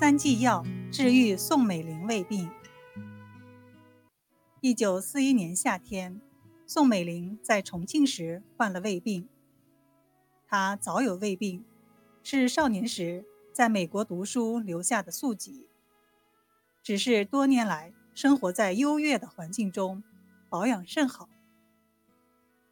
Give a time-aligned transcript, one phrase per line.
[0.00, 2.48] 三剂药治愈宋美龄胃病。
[4.60, 6.20] 一九四一年夏天，
[6.68, 9.28] 宋美龄在重庆时患了胃病。
[10.46, 11.64] 她早有胃病，
[12.22, 15.66] 是少年时在美国读书留下的宿疾。
[16.80, 20.04] 只是多年来生活在优越的环境中，
[20.48, 21.28] 保养甚好。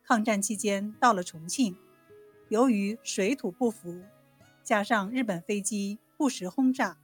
[0.04, 1.76] 抗战期间到了重庆，
[2.50, 4.00] 由于水土不服，
[4.62, 6.96] 加上日本飞机不时轰炸，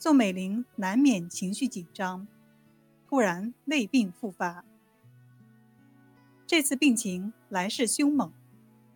[0.00, 2.28] 宋美龄难免情绪紧张，
[3.08, 4.64] 突然胃病复发。
[6.46, 8.32] 这次病情来势凶猛，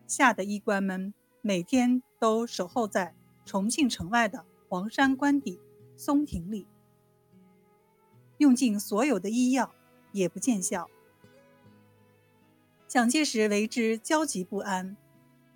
[0.06, 5.58] 吓得医官们每天都守候在重庆城外的黄山官邸
[5.96, 6.68] 松亭里。
[8.38, 9.74] 用尽所有的医药
[10.12, 10.88] 也不见效，
[12.86, 14.96] 蒋介石为之焦急不安，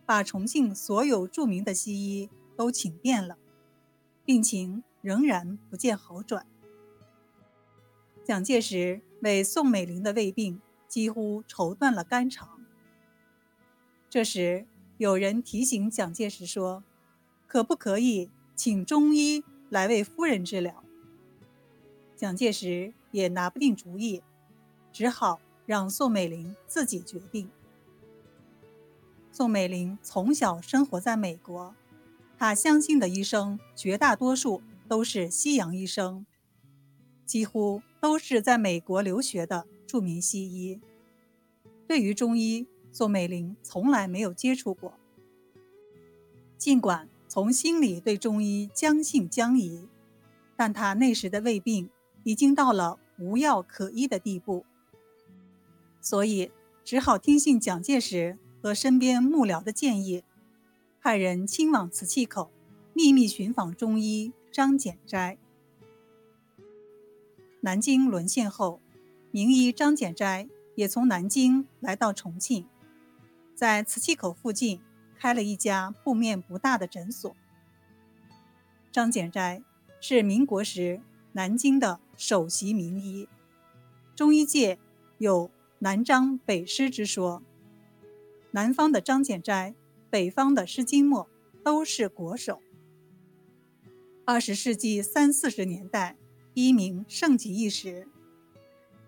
[0.04, 3.38] 把重庆所有著名的西医都请遍了，
[4.24, 6.44] 病情仍然不见好转。
[8.24, 12.58] 蒋介石为宋美龄的胃病几乎愁断了肝肠。
[14.10, 14.66] 这时
[14.98, 16.82] 有人提醒蒋介石说
[17.46, 20.82] ：“可不可以请中医来为夫人治疗？”
[22.16, 24.24] 蒋介石也拿不定主意，
[24.92, 27.48] 只好让宋美龄自己决定。
[29.30, 31.76] 宋美龄从小生活在美国，
[32.36, 36.24] 她相信的医生绝大多数都是西洋医生，
[37.24, 40.80] 几乎都是在美国留学的著名西医。
[41.86, 44.94] 对于中医，宋美龄从来没有接触过。
[46.56, 49.86] 尽管从心里对中医将信将疑，
[50.56, 51.90] 但她那时的胃病。
[52.24, 54.66] 已经到了无药可医的地步，
[56.00, 56.50] 所以
[56.84, 60.24] 只好听信蒋介石和身边幕僚的建议，
[61.00, 62.50] 派人亲往磁器口，
[62.92, 65.36] 秘密寻访中医张简斋。
[67.60, 68.80] 南京沦陷后，
[69.30, 72.66] 名医张简斋也从南京来到重庆，
[73.54, 74.80] 在磁器口附近
[75.18, 77.36] 开了一家铺面不大的诊所。
[78.90, 79.62] 张简斋
[80.00, 81.02] 是民国时。
[81.32, 83.28] 南京的首席名医，
[84.14, 84.78] 中医界
[85.18, 85.50] 有
[85.80, 87.42] 南张北施之说。
[88.52, 89.74] 南方的张简斋，
[90.08, 91.28] 北方的施金墨
[91.62, 92.62] 都是国手。
[94.28, 96.16] 二十世纪三四十年代，
[96.54, 98.08] 医名盛极一时，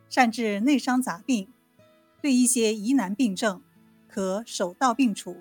[0.08, 1.52] 善治内伤杂病，
[2.22, 3.60] 对一些疑难病症，
[4.06, 5.36] 可手到病除。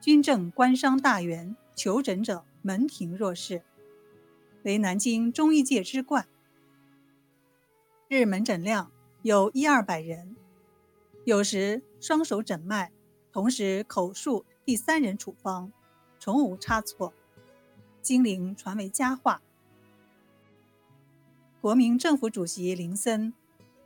[0.00, 3.60] 军政官商大员求诊者门庭若市。
[4.62, 6.26] 为南京中医界之冠，
[8.08, 8.90] 日门诊量
[9.20, 10.34] 有一二百人，
[11.26, 12.90] 有时双手诊脉，
[13.30, 15.70] 同时口述第三人处方，
[16.18, 17.12] 从无差错，
[18.06, 19.42] 金陵传为佳话。
[21.60, 23.34] 国民政府主席林森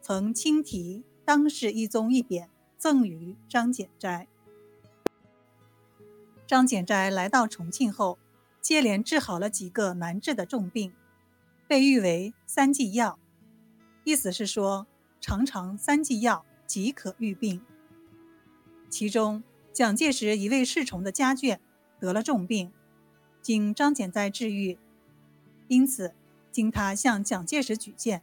[0.03, 4.29] 曾亲题《当世一宗》一匾赠予张简斋。
[6.47, 8.19] 张简斋来到重庆后。
[8.61, 10.93] 接连治好了几个难治的重病，
[11.67, 13.19] 被誉为“三剂药”，
[14.05, 14.87] 意思是说
[15.19, 17.63] 常常三剂药即可愈病。
[18.91, 19.43] 其中，
[19.73, 21.59] 蒋介石一位侍从的家眷
[21.99, 22.71] 得了重病，
[23.43, 24.79] 经张简斋治愈，
[25.69, 26.15] 因此
[26.51, 28.23] 经他向蒋介石举荐，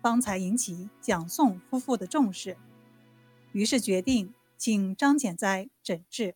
[0.00, 2.56] 方才引起蒋宋夫妇的重视，
[3.52, 6.34] 于是决定请张简斋诊治。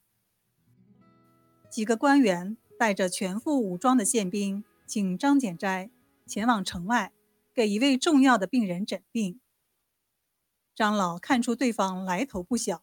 [1.71, 2.57] 几个官员。
[2.79, 5.89] 带着全副武装的宪兵，请张简斋
[6.27, 7.13] 前往城外
[7.55, 9.39] 给一位重要的病人诊病。
[10.75, 12.83] 张老看出对方来头不小，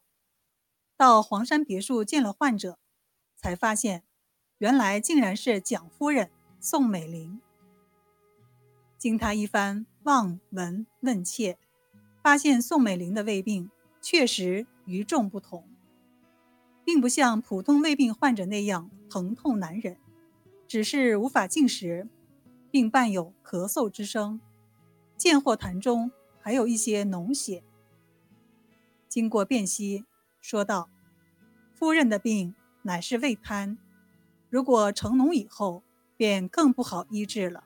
[0.96, 2.80] 到黄山别墅见了患者，
[3.36, 4.06] 才发现
[4.60, 7.42] 原来竟然是蒋夫人宋美龄。
[8.98, 11.58] 经他一番望闻问切，
[12.22, 13.72] 发现宋美龄的胃病
[14.02, 15.68] 确实与众不同。
[16.84, 19.96] 并不像普通胃病患者那样疼痛难忍，
[20.68, 22.10] 只是无法进食，
[22.72, 24.42] 并伴有咳嗽之声，
[25.16, 27.64] 见货痰中还有一些脓血。
[29.08, 30.04] 经过辨析，
[30.42, 30.90] 说道
[31.72, 33.78] ：“夫人的病乃是胃瘫，
[34.50, 35.84] 如果成脓以后，
[36.18, 37.64] 便更不好医治了。”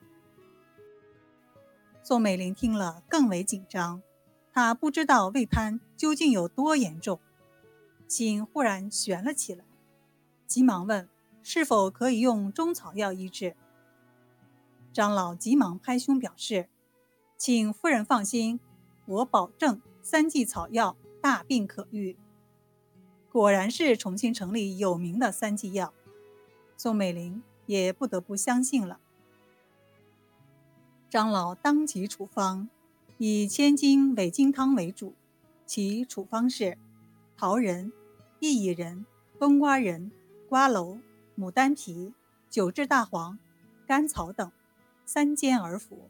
[2.03, 4.01] 宋美龄听了更为紧张，
[4.51, 7.19] 她不知道胃瘫究竟有多严重。
[8.07, 9.65] 心忽然悬了起来，
[10.45, 11.09] 急忙问
[11.41, 13.55] ：“是否可以用中草药医治？”
[14.93, 16.67] 张老急忙拍胸表示
[17.37, 18.59] ：“请夫人放心，
[19.07, 22.15] 我保证三剂草药大病可愈。”
[23.31, 25.91] 果然是重庆城里有名的三剂药，
[26.75, 28.99] 宋美龄也不得不相信了。
[31.09, 32.67] 张老当即处方，
[33.17, 35.13] 以千金伪金汤为主，
[35.65, 36.77] 其处方是：
[37.37, 37.93] 桃仁、
[38.39, 39.05] 薏苡仁、
[39.39, 40.11] 冬瓜仁、
[40.49, 40.99] 瓜蒌、
[41.37, 42.13] 牡丹皮、
[42.49, 43.37] 九制大黄、
[43.85, 44.51] 甘草等，
[45.05, 46.09] 三煎而服。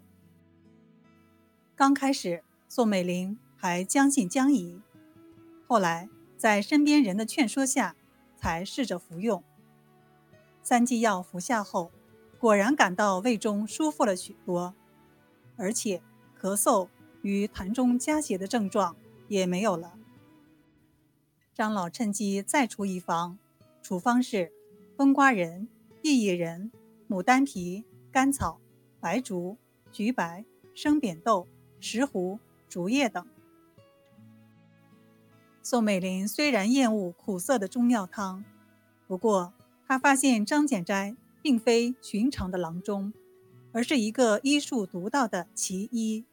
[1.75, 4.79] 刚开始，宋美龄还将信将疑，
[5.67, 6.07] 后来
[6.37, 7.95] 在身边人的劝说下，
[8.37, 9.43] 才试着服用。
[10.63, 11.91] 三剂药服下后，
[12.39, 14.73] 果然感到胃中舒服了许多，
[15.57, 16.01] 而且
[16.39, 16.87] 咳嗽
[17.21, 18.95] 与痰中夹血的症状
[19.27, 19.93] 也没有了。
[21.53, 23.37] 张老趁机再出一方，
[23.81, 24.53] 处方是
[24.97, 25.67] 冬瓜仁、
[26.01, 26.71] 薏仁、
[27.09, 28.61] 牡丹皮、甘草、
[29.01, 29.57] 白术、
[29.91, 31.45] 橘白、生扁豆、
[31.81, 32.39] 石斛、
[32.69, 33.27] 竹叶等。
[35.61, 38.45] 宋美龄虽然厌恶苦涩的中药汤，
[39.05, 39.53] 不过。
[39.93, 43.13] 他发现张简斋并非寻常的郎中，
[43.71, 46.25] 而是一个医术独到的奇医。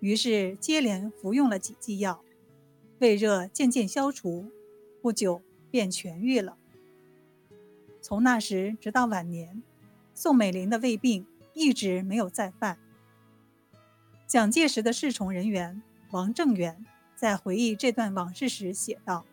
[0.00, 2.24] 于是接连服用了几剂药，
[3.00, 4.50] 胃热渐渐消除，
[5.02, 6.56] 不久便痊愈了。
[8.00, 9.62] 从那时直到晚年，
[10.14, 12.78] 宋美龄的胃病一直没有再犯。
[14.26, 15.82] 蒋介石的侍从人员
[16.12, 16.82] 王正元
[17.14, 19.26] 在回忆这段往事时写道。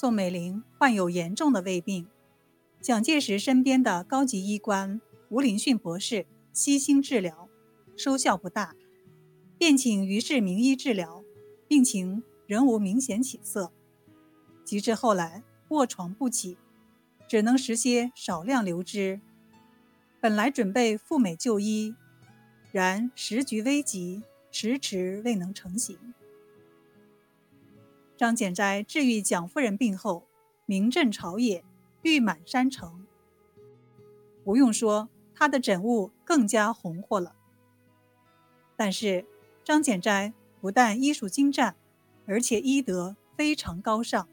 [0.00, 2.06] 宋美龄患有严重的胃病，
[2.80, 7.48] 蒋介石身边的高级医官吴林训博士悉心治疗，
[7.96, 8.76] 收效不大，
[9.58, 11.24] 便请于氏名医治疗，
[11.66, 13.72] 病情仍无明显起色。
[14.64, 16.56] 及至后来卧床不起，
[17.26, 19.20] 只能食些少量流汁。
[20.20, 21.96] 本来准备赴美就医，
[22.70, 24.22] 然时局危急，
[24.52, 25.98] 迟迟未能成行。
[28.18, 30.26] 张简斋治愈蒋夫人病后，
[30.66, 31.64] 名震朝野，
[32.02, 33.06] 誉满山城。
[34.42, 37.36] 不用说，他的诊务更加红火了。
[38.74, 39.24] 但是，
[39.62, 41.76] 张简斋不但医术精湛，
[42.26, 44.28] 而且医德非常高尚。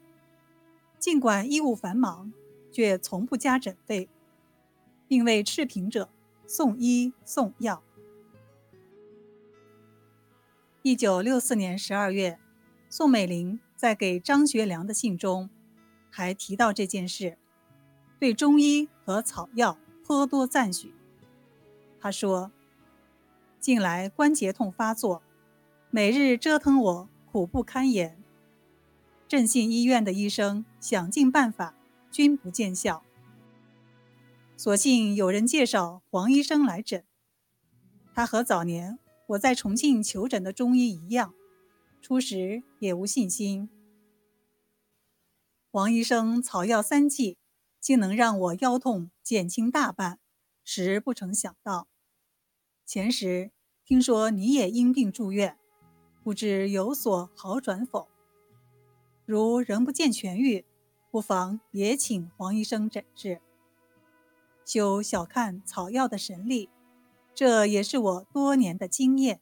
[0.98, 2.32] 尽管医务繁忙，
[2.72, 4.08] 却从不加诊费，
[5.06, 6.08] 并为赤贫者
[6.44, 7.84] 送医送药。
[10.82, 12.40] 一九六四年十二月，
[12.90, 13.60] 宋美龄。
[13.76, 15.50] 在给张学良的信中，
[16.10, 17.36] 还提到这件事，
[18.18, 20.94] 对中医和草药颇多赞许。
[22.00, 22.50] 他说
[23.60, 25.22] ：“近来关节痛发作，
[25.90, 28.16] 每日折腾我，苦不堪言。
[29.28, 31.74] 镇信医院的医生想尽办法，
[32.10, 33.02] 均不见效。
[34.56, 37.04] 所幸有人介绍黄医生来诊，
[38.14, 41.34] 他和早年我在重庆求诊的中医一样。”
[42.06, 43.68] 初时也无信心。
[45.72, 47.36] 王医生草药三剂，
[47.80, 50.20] 竟能让我腰痛减轻大半，
[50.62, 51.88] 实不曾想到。
[52.84, 53.50] 前时
[53.84, 55.58] 听说你也因病住院，
[56.22, 58.06] 不知有所好转否？
[59.24, 60.64] 如仍不见痊愈，
[61.10, 63.40] 不妨也请黄医生诊治。
[64.64, 66.70] 休小看草药的神力，
[67.34, 69.40] 这也是我多年的经验。